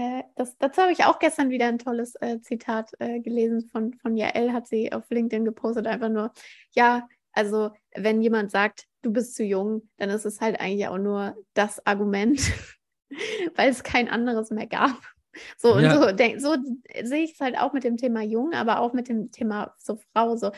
[0.00, 3.92] Äh, das, dazu habe ich auch gestern wieder ein tolles äh, Zitat äh, gelesen von,
[3.92, 6.32] von Jael, hat sie auf LinkedIn gepostet, einfach nur,
[6.70, 10.96] ja, also wenn jemand sagt, du bist zu jung, dann ist es halt eigentlich auch
[10.96, 12.40] nur das Argument,
[13.56, 14.96] weil es kein anderes mehr gab.
[15.56, 16.00] So und ja.
[16.00, 16.56] so, denk, so
[17.02, 19.98] sehe ich es halt auch mit dem Thema Jung, aber auch mit dem Thema so
[20.12, 20.36] Frau.
[20.36, 20.52] So,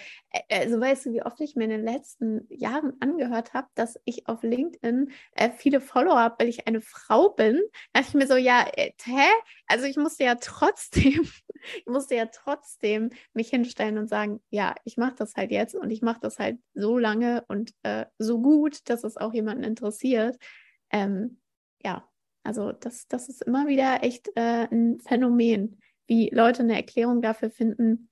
[0.51, 4.29] also weißt du, wie oft ich mir in den letzten Jahren angehört habe, dass ich
[4.29, 7.61] auf LinkedIn äh, viele Follower habe, weil ich eine Frau bin.
[7.93, 9.29] Da dachte ich mir so, ja, äh, hä?
[9.67, 11.23] Also ich musste ja trotzdem,
[11.77, 15.91] ich musste ja trotzdem mich hinstellen und sagen, ja, ich mache das halt jetzt und
[15.91, 20.37] ich mache das halt so lange und äh, so gut, dass es auch jemanden interessiert.
[20.91, 21.41] Ähm,
[21.85, 22.09] ja,
[22.43, 27.51] also das, das ist immer wieder echt äh, ein Phänomen, wie Leute eine Erklärung dafür
[27.51, 28.09] finden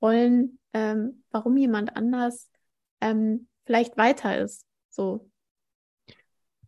[0.00, 2.50] wollen, ähm, warum jemand anders
[3.00, 4.66] ähm, vielleicht weiter ist.
[4.90, 5.30] So.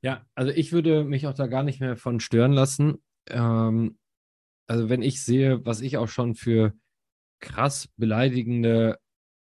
[0.03, 3.03] Ja, also ich würde mich auch da gar nicht mehr von stören lassen.
[3.29, 3.99] Ähm,
[4.67, 6.75] also wenn ich sehe, was ich auch schon für
[7.41, 8.99] krass beleidigende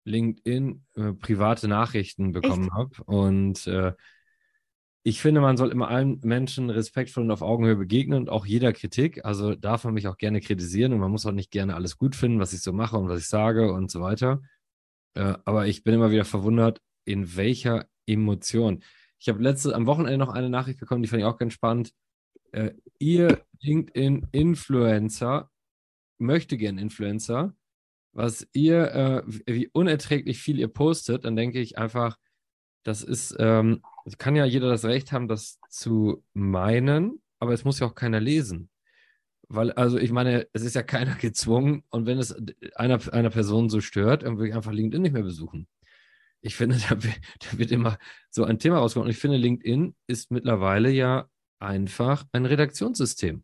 [0.04, 3.92] LinkedIn äh, private Nachrichten bekommen habe und äh,
[5.06, 8.72] ich finde, man soll immer allen Menschen respektvoll und auf Augenhöhe begegnen und auch jeder
[8.72, 9.24] Kritik.
[9.24, 12.16] Also darf man mich auch gerne kritisieren und man muss auch nicht gerne alles gut
[12.16, 14.42] finden, was ich so mache und was ich sage und so weiter.
[15.14, 18.82] Äh, aber ich bin immer wieder verwundert, in welcher Emotion.
[19.20, 21.92] Ich habe letzte am Wochenende noch eine Nachricht bekommen, die fand ich auch ganz spannend.
[22.50, 25.52] Äh, ihr LinkedIn-Influencer
[26.18, 27.54] möchte gern Influencer,
[28.10, 32.18] was ihr, äh, wie unerträglich viel ihr postet, dann denke ich einfach,
[32.86, 37.64] das ist, ähm, es kann ja jeder das Recht haben, das zu meinen, aber es
[37.64, 38.70] muss ja auch keiner lesen.
[39.48, 42.34] Weil, also ich meine, es ist ja keiner gezwungen und wenn es
[42.76, 45.66] einer, einer Person so stört, dann würde ich einfach LinkedIn nicht mehr besuchen.
[46.42, 47.98] Ich finde, da, da wird immer
[48.30, 49.06] so ein Thema rauskommen.
[49.06, 53.42] Und ich finde, LinkedIn ist mittlerweile ja einfach ein Redaktionssystem.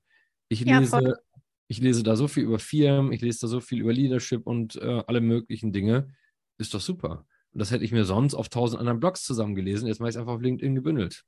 [0.48, 1.14] Ich lese, ja,
[1.66, 4.76] ich lese da so viel über Firmen, ich lese da so viel über Leadership und
[4.76, 6.14] äh, alle möglichen Dinge.
[6.59, 7.26] Ist doch super.
[7.52, 9.86] Und das hätte ich mir sonst auf tausend anderen Blogs zusammengelesen.
[9.86, 11.24] Jetzt mache ich es einfach auf LinkedIn gebündelt.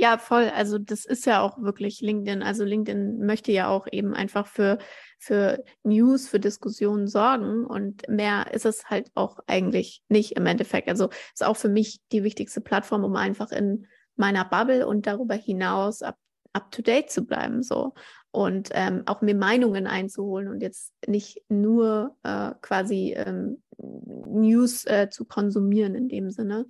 [0.00, 0.48] Ja, voll.
[0.54, 2.42] Also das ist ja auch wirklich LinkedIn.
[2.44, 4.78] Also LinkedIn möchte ja auch eben einfach für,
[5.18, 7.64] für News, für Diskussionen sorgen.
[7.66, 10.88] Und mehr ist es halt auch eigentlich nicht im Endeffekt.
[10.88, 15.34] Also ist auch für mich die wichtigste Plattform, um einfach in meiner Bubble und darüber
[15.34, 16.16] hinaus up,
[16.52, 17.64] up to date zu bleiben.
[17.64, 17.94] So
[18.30, 25.08] und ähm, auch mir Meinungen einzuholen und jetzt nicht nur äh, quasi ähm, News äh,
[25.10, 26.66] zu konsumieren in dem Sinne.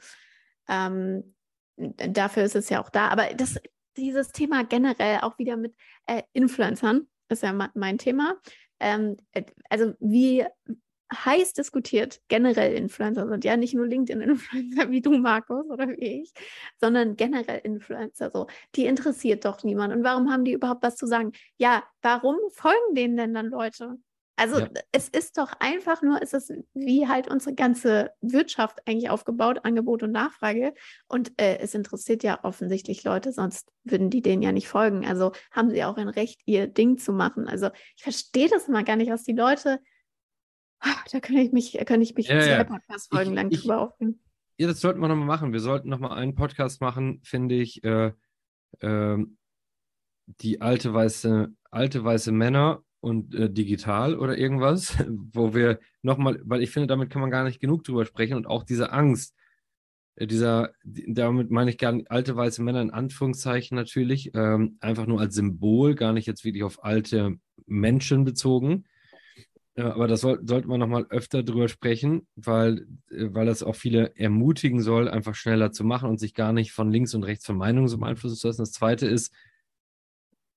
[0.68, 1.34] Ähm,
[1.76, 3.08] dafür ist es ja auch da.
[3.08, 3.58] Aber das,
[3.96, 5.74] dieses Thema generell auch wieder mit
[6.06, 8.36] äh, Influencern ist ja mein Thema.
[8.80, 10.44] Ähm, äh, also wie
[11.12, 13.44] heiß diskutiert generell Influencer sind.
[13.44, 16.32] Ja, nicht nur LinkedIn-Influencer wie du, Markus, oder wie ich,
[16.80, 18.30] sondern generell Influencer.
[18.30, 19.94] So, die interessiert doch niemand.
[19.94, 21.32] Und warum haben die überhaupt was zu sagen?
[21.56, 23.96] Ja, warum folgen denen denn dann Leute?
[24.36, 24.68] Also Ja.
[24.92, 30.04] es ist doch einfach nur, es ist wie halt unsere ganze Wirtschaft eigentlich aufgebaut, Angebot
[30.04, 30.74] und Nachfrage.
[31.08, 35.04] Und äh, es interessiert ja offensichtlich Leute, sonst würden die denen ja nicht folgen.
[35.04, 37.48] Also haben sie auch ein Recht, ihr Ding zu machen.
[37.48, 39.80] Also ich verstehe das immer gar nicht, was die Leute.
[40.80, 42.64] Ah, Da könnte ich mich, könnte ich mich Ja, zwei ja.
[42.64, 44.20] Podcast-Folgen lang ich- drüber aufregen.
[44.58, 45.52] Ja, das sollten wir nochmal machen.
[45.52, 47.82] Wir sollten nochmal einen Podcast machen, finde ich.
[47.84, 48.12] Äh,
[48.80, 49.38] ähm,
[50.26, 54.96] die alte weiße, alte weiße Männer und äh, digital oder irgendwas,
[55.32, 58.46] wo wir nochmal, weil ich finde, damit kann man gar nicht genug drüber sprechen und
[58.46, 59.34] auch diese Angst,
[60.16, 64.76] äh, dieser, die- damit meine ich gar nicht alte weiße Männer in Anführungszeichen natürlich, ähm,
[64.80, 67.36] einfach nur als Symbol, gar nicht jetzt wirklich auf alte
[67.66, 68.84] Menschen bezogen.
[69.78, 73.76] Ja, aber das soll, sollte man nochmal öfter drüber sprechen, weil, äh, weil das auch
[73.76, 77.46] viele ermutigen soll, einfach schneller zu machen und sich gar nicht von links und rechts
[77.46, 78.62] von Meinungen so beeinflussen zu lassen.
[78.62, 79.32] Das zweite ist,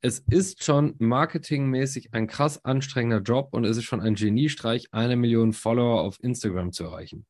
[0.02, 5.16] es ist schon marketingmäßig ein krass anstrengender Job und es ist schon ein Geniestreich, eine
[5.16, 7.28] Million Follower auf Instagram zu erreichen.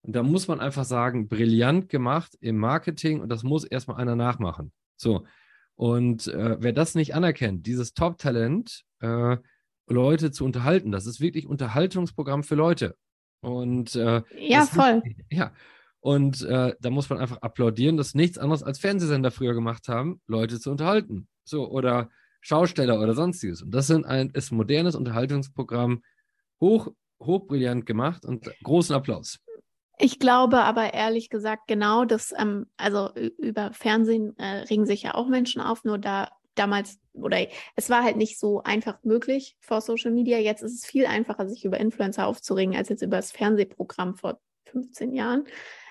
[0.00, 4.16] Und da muss man einfach sagen, brillant gemacht im Marketing und das muss erstmal einer
[4.16, 4.72] nachmachen.
[4.96, 5.26] So.
[5.74, 9.36] Und äh, wer das nicht anerkennt, dieses Top-Talent, äh,
[9.86, 12.96] Leute zu unterhalten, das ist wirklich Unterhaltungsprogramm für Leute.
[13.40, 15.02] Und äh, Ja, ist voll.
[15.02, 15.52] wirklich- Ja.
[16.00, 20.20] Und äh, da muss man einfach applaudieren, dass nichts anderes als Fernsehsender früher gemacht haben,
[20.26, 21.28] Leute zu unterhalten.
[21.44, 22.10] So, oder
[22.42, 23.62] Schausteller oder sonstiges.
[23.62, 26.02] Und das sind ein, ist ein modernes Unterhaltungsprogramm,
[26.60, 26.88] hoch,
[27.22, 29.38] hochbrillant gemacht und großen Applaus.
[29.98, 35.14] Ich glaube aber ehrlich gesagt genau, dass, ähm, also über Fernsehen äh, regen sich ja
[35.14, 39.80] auch Menschen auf, nur da damals, oder es war halt nicht so einfach möglich vor
[39.80, 40.38] Social Media.
[40.38, 44.40] Jetzt ist es viel einfacher, sich über Influencer aufzuregen, als jetzt über das Fernsehprogramm vor
[44.66, 45.44] 15 Jahren.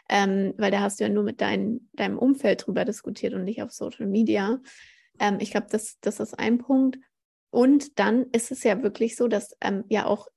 [0.10, 3.62] Ähm, weil da hast du ja nur mit dein, deinem Umfeld drüber diskutiert und nicht
[3.62, 4.60] auf Social Media.
[5.20, 6.98] Ähm, ich glaube, das, das ist ein Punkt.
[7.50, 10.28] Und dann ist es ja wirklich so, dass ähm, ja auch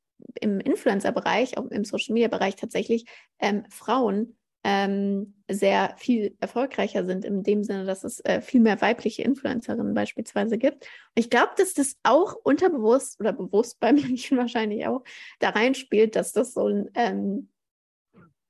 [0.41, 3.07] im Influencer-Bereich, auch im Social-Media-Bereich tatsächlich
[3.39, 4.37] ähm, Frauen
[4.69, 9.95] ähm, sehr viel erfolgreicher sind, in dem Sinne, dass es äh, viel mehr weibliche Influencerinnen
[9.95, 10.83] beispielsweise gibt.
[10.83, 15.05] Und ich glaube, dass das auch unterbewusst oder bewusst bei Menschen wahrscheinlich auch
[15.39, 17.49] da reinspielt, dass das so ein ähm,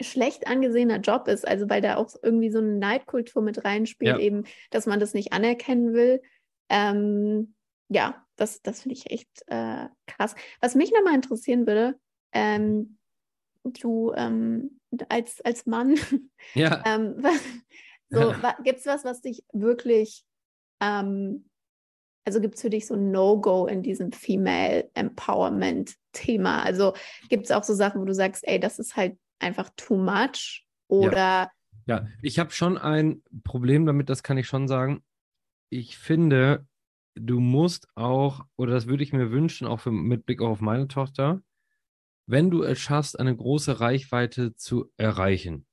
[0.01, 4.19] schlecht angesehener Job ist, also weil da auch irgendwie so eine Neidkultur mit reinspielt, Ja.
[4.19, 6.23] eben, dass man das nicht anerkennen will.
[6.71, 7.55] Ähm,
[7.91, 10.35] ja, das, das finde ich echt äh, krass.
[10.63, 11.99] Was mich nochmal interessieren würde,
[12.33, 12.97] ähm,
[13.71, 15.97] du ähm, als, als Mann,
[16.55, 17.23] Ja, ähm,
[18.09, 20.25] so, wa, gibt es was, was dich wirklich,
[20.81, 21.49] ähm,
[22.25, 26.63] also gibt es für dich so ein No-Go in diesem Female Empowerment-Thema?
[26.63, 26.95] Also
[27.29, 30.67] gibt es auch so Sachen, wo du sagst, ey, das ist halt einfach too much?
[30.89, 31.51] Oder
[31.87, 35.05] ja, ich habe schon ein Problem damit, das kann ich schon sagen.
[35.71, 36.67] Ich finde,
[37.15, 40.89] du musst auch, oder das würde ich mir wünschen, auch für, mit Blick auf meine
[40.89, 41.43] Tochter,
[42.27, 45.67] wenn du es schaffst, eine große Reichweite zu erreichen,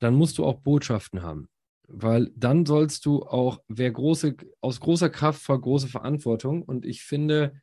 [0.00, 1.48] dann musst du auch Botschaften haben.
[1.86, 6.62] Weil dann sollst du auch, wer große, aus großer Kraft vor große Verantwortung.
[6.62, 7.62] Und ich finde,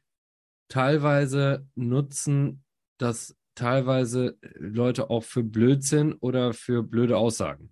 [0.68, 2.64] teilweise nutzen
[2.98, 7.72] das teilweise Leute auch für Blödsinn oder für blöde Aussagen.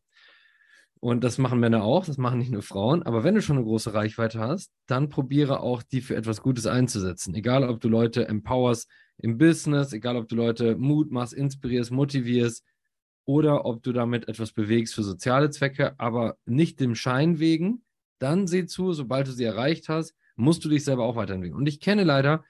[1.04, 3.04] Und das machen Männer auch, das machen nicht nur Frauen.
[3.04, 6.66] Aber wenn du schon eine große Reichweite hast, dann probiere auch, die für etwas Gutes
[6.66, 7.36] einzusetzen.
[7.36, 12.64] Egal, ob du Leute empowerst im Business, egal, ob du Leute Mut machst, inspirierst, motivierst
[13.26, 17.84] oder ob du damit etwas bewegst für soziale Zwecke, aber nicht dem Schein wegen.
[18.20, 21.60] Dann sieh zu, sobald du sie erreicht hast, musst du dich selber auch weiterentwickeln.
[21.60, 22.46] Und ich kenne leider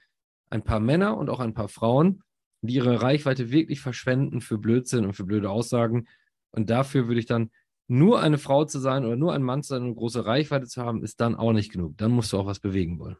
[0.50, 2.22] ein paar Männer und auch ein paar Frauen,
[2.62, 6.06] die ihre Reichweite wirklich verschwenden für Blödsinn und für blöde Aussagen.
[6.52, 7.50] Und dafür würde ich dann
[7.86, 10.66] nur eine Frau zu sein oder nur ein Mann zu sein und eine große Reichweite
[10.66, 11.96] zu haben, ist dann auch nicht genug.
[11.98, 13.16] Dann musst du auch was bewegen wollen.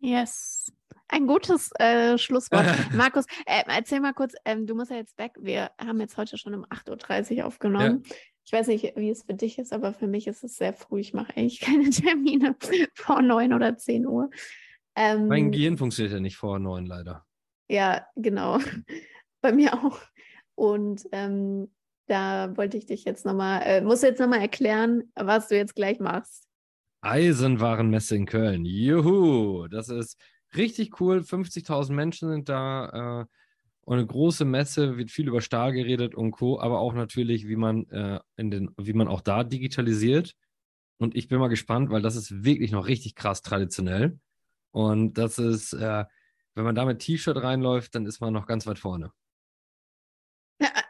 [0.00, 0.72] yes.
[1.08, 2.66] Ein gutes äh, Schlusswort.
[2.94, 5.32] Markus, äh, erzähl mal kurz, ähm, du musst ja jetzt weg.
[5.38, 8.02] Wir haben jetzt heute schon um 8.30 Uhr aufgenommen.
[8.44, 11.00] Ich weiß nicht, wie es für dich ist, aber für mich ist es sehr früh.
[11.00, 12.56] Ich mache eigentlich keine Termine
[12.94, 14.30] vor 9 oder 10 Uhr.
[14.96, 17.24] Ähm, Mein Gehirn funktioniert ja nicht vor neun leider.
[17.68, 18.58] Ja, genau.
[19.40, 20.00] Bei mir auch.
[20.54, 21.70] Und ähm,
[22.06, 25.74] da wollte ich dich jetzt nochmal, äh, musst du jetzt nochmal erklären, was du jetzt
[25.74, 26.46] gleich machst.
[27.00, 28.64] Eisenwarenmesse in Köln.
[28.64, 30.18] Juhu, das ist
[30.56, 31.18] richtig cool.
[31.18, 33.26] 50.000 Menschen sind da äh,
[33.84, 37.56] und eine große Messe, wird viel über Stahl geredet und Co., aber auch natürlich, wie
[37.56, 40.34] man äh, in den, wie man auch da digitalisiert.
[40.96, 44.18] Und ich bin mal gespannt, weil das ist wirklich noch richtig krass traditionell.
[44.70, 46.04] Und das ist, äh,
[46.54, 49.10] wenn man da mit T-Shirt reinläuft, dann ist man noch ganz weit vorne.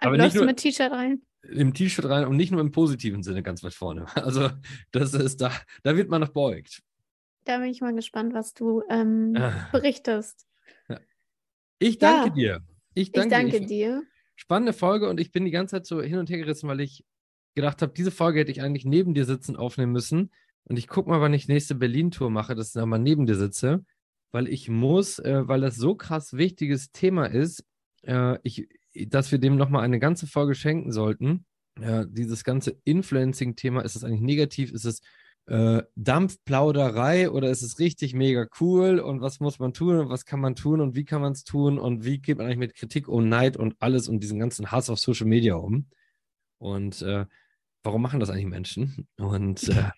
[0.01, 1.23] Aber Läufst nicht du nur- mit T-Shirt rein?
[1.43, 4.07] Im T-Shirt rein und nicht nur im positiven Sinne ganz weit vorne.
[4.17, 4.51] Also
[4.93, 6.83] das ist da, da wird man noch beugt.
[7.45, 9.69] Da bin ich mal gespannt, was du ähm, Ah.
[9.73, 10.47] berichtest.
[10.89, 10.99] Ja.
[11.79, 12.59] Ich danke Ja.
[12.59, 12.67] dir.
[12.95, 14.03] Ich danke, ich danke Ich- dir.
[14.37, 17.05] Spannende Folge und ich bin die ganze Zeit so hin und her gerissen, weil ich
[17.55, 20.33] gedacht habe, diese Folge hätte ich eigentlich neben dir sitzen aufnehmen müssen.
[20.65, 23.37] Und ich gucke mal, wann ich nächste Berlin-Tour mache, dass ich dann mal neben dir
[23.37, 23.85] sitze,
[24.33, 27.65] weil ich muss, äh, weil das so krass wichtiges Thema ist,
[28.03, 28.67] äh, ich,
[29.09, 31.47] dass wir dem nochmal eine ganze Folge schenken sollten.
[31.81, 34.73] Ja, dieses ganze Influencing-Thema, ist es eigentlich negativ?
[34.73, 35.01] Ist es
[35.47, 39.01] äh, Dampfplauderei oder ist es richtig mega cool?
[39.01, 41.45] Und was muss man tun und was kann man tun und wie kann man es
[41.45, 44.71] tun und wie geht man eigentlich mit Kritik und Neid und alles und diesen ganzen
[44.71, 45.87] Hass auf Social Media um?
[46.59, 47.27] Und äh,
[47.83, 49.09] warum machen das eigentlich Menschen?
[49.17, 49.91] Und äh,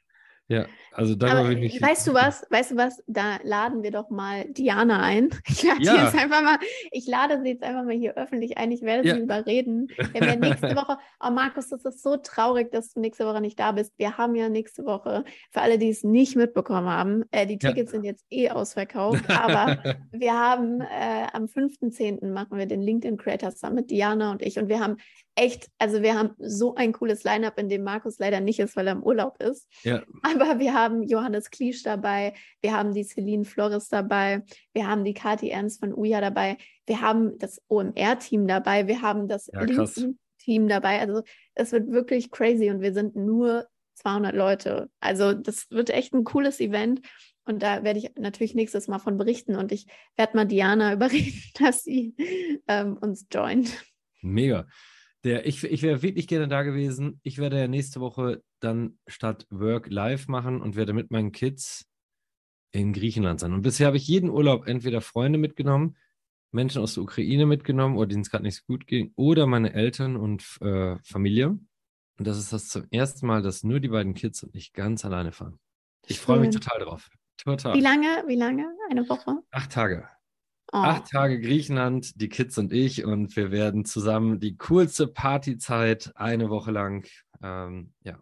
[0.49, 1.83] ja, also Aber will ich mich.
[1.83, 2.47] weißt du was?
[2.51, 3.03] Weißt du was?
[3.07, 5.31] Da laden wir doch mal Diana ein.
[5.49, 5.93] Ich lade Ja.
[5.97, 6.59] sie jetzt einfach mal,
[6.93, 8.71] ich lade sie jetzt einfach mal hier öffentlich ein.
[8.73, 9.15] Ich werde Ja.
[9.17, 9.89] sie überreden.
[10.13, 13.59] Wir werden nächste Woche, oh Markus, das ist so traurig, dass du nächste Woche nicht
[13.59, 13.93] da bist.
[13.99, 17.71] Wir haben ja nächste Woche, für alle, die es nicht mitbekommen haben, äh, die Ja.
[17.73, 19.79] Tickets sind jetzt eh ausverkauft, aber
[20.13, 22.31] wir haben äh, am 5.10.
[22.33, 24.59] machen wir den LinkedIn Creator Summit, Diana und ich.
[24.59, 24.97] Und wir haben
[25.37, 28.87] echt, also wir haben so ein cooles Line-Up, in dem Markus leider nicht ist, weil
[28.89, 29.69] er im Urlaub ist.
[29.83, 35.05] ja, Aber wir haben Johannes Kliesch dabei, wir haben die Celine Flores dabei, wir haben
[35.05, 39.61] die Kati Ernst von Uja dabei, wir haben das OMR-Team dabei, wir haben das Ja.
[39.63, 41.01] LinkedIn-Team dabei.
[41.01, 41.23] Also
[41.55, 44.91] es wird wirklich crazy und wir sind nur 200 Leute.
[45.01, 47.01] Also das wird echt ein cooles Event.
[47.45, 51.41] Und da werde ich natürlich nächstes Mal von berichten und ich werde mal Diana überreden,
[51.61, 52.15] dass sie
[52.67, 53.85] ähm, uns joint.
[54.21, 54.67] Mega.
[55.27, 57.19] Der, ich ich wäre wirklich gerne da gewesen.
[57.25, 61.85] Ich werde ja nächste Woche dann statt Work live machen und werde mit meinen Kids
[62.71, 63.53] in Griechenland sein.
[63.53, 65.97] Und bisher habe ich jeden Urlaub entweder Freunde mitgenommen,
[66.53, 69.75] Menschen aus der Ukraine mitgenommen oder denen es gerade nicht so gut ging, oder meine
[69.75, 71.49] Eltern und äh, Familie.
[71.49, 75.05] Und das ist das zum ersten Mal, dass nur die beiden Kids und ich ganz
[75.05, 75.59] alleine fahren.
[76.07, 77.11] Ich freue mich total drauf.
[77.37, 77.75] Total.
[77.75, 78.23] Wie lange?
[78.29, 78.65] Wie lange?
[78.89, 79.43] Eine Woche?
[79.51, 80.09] Acht Tage.
[80.73, 80.79] Oh.
[80.79, 86.51] Acht Tage Griechenland, die Kids und ich, und wir werden zusammen die coolste Partyzeit eine
[86.51, 87.07] Woche lang.
[87.43, 88.19] Ähm, ja.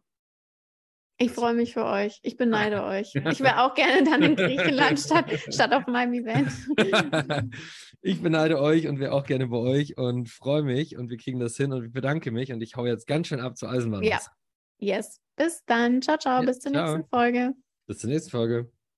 [1.16, 2.18] Ich freue mich für euch.
[2.22, 3.14] Ich beneide euch.
[3.14, 6.50] Ich wäre auch gerne dann in Griechenland statt, statt auf meinem Event.
[8.02, 11.40] ich beneide euch und wäre auch gerne bei euch und freue mich und wir kriegen
[11.40, 14.02] das hin und ich bedanke mich und ich hau jetzt ganz schön ab zur Eisenbahn.
[14.02, 14.20] Ja.
[14.78, 15.20] Yes.
[15.37, 16.02] Bis dann.
[16.02, 16.40] Ciao, ciao.
[16.40, 16.85] Ja, Bis zur ciao.
[16.85, 17.54] nächsten Folge.
[17.87, 18.73] Bis zur nächsten Folge.